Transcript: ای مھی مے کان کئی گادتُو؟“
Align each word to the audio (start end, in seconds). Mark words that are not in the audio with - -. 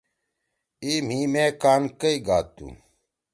ای 0.83 0.93
مھی 1.07 1.19
مے 1.33 1.45
کان 1.61 1.81
کئی 2.01 2.17
گادتُو؟“ 2.27 2.67